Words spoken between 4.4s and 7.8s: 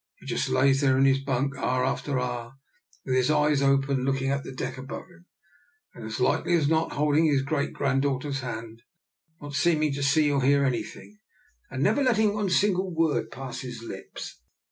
the deck above him, and as likely as not holding his great